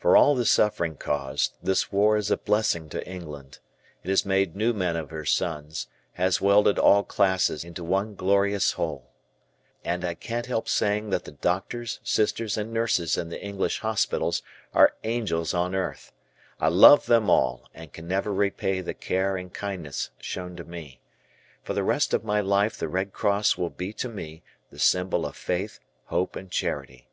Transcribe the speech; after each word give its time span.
For 0.00 0.16
all 0.16 0.34
the 0.34 0.44
suffering 0.44 0.96
caused 0.96 1.54
this 1.62 1.92
war 1.92 2.16
is 2.16 2.28
a 2.28 2.36
blessing 2.36 2.88
to 2.88 3.06
England 3.08 3.60
it 4.02 4.08
has 4.08 4.26
made 4.26 4.56
new 4.56 4.72
men 4.72 4.96
of 4.96 5.10
her 5.10 5.24
sons; 5.24 5.86
has 6.14 6.40
welded 6.40 6.76
all 6.76 7.04
classes 7.04 7.62
into 7.64 7.84
one 7.84 8.16
glorious 8.16 8.72
whole. 8.72 9.12
And 9.84 10.04
I 10.04 10.14
can't 10.16 10.46
help 10.46 10.68
saying 10.68 11.10
that 11.10 11.24
the 11.24 11.30
doctors, 11.30 12.00
sisters, 12.02 12.56
and 12.56 12.72
nurses 12.72 13.16
in 13.16 13.28
the 13.28 13.40
English 13.40 13.78
hospitals, 13.78 14.42
are 14.74 14.96
angels 15.04 15.54
on 15.54 15.72
earth. 15.72 16.10
I 16.58 16.66
love 16.66 17.06
them 17.06 17.30
all 17.30 17.68
and 17.72 17.92
can 17.92 18.08
never 18.08 18.34
repay 18.34 18.80
the 18.80 18.92
care 18.92 19.36
and 19.36 19.54
kindness 19.54 20.10
shown 20.20 20.56
to 20.56 20.64
me. 20.64 21.00
For 21.62 21.74
the 21.74 21.84
rest 21.84 22.12
of 22.12 22.24
my 22.24 22.40
life 22.40 22.76
the 22.76 22.88
Red 22.88 23.12
Cross 23.12 23.56
will 23.56 23.70
be 23.70 23.92
to 23.92 24.08
me 24.08 24.42
the 24.72 24.80
symbol 24.80 25.24
of 25.24 25.36
Faith, 25.36 25.78
Hope, 26.06 26.34
and 26.34 26.50
Charity. 26.50 27.06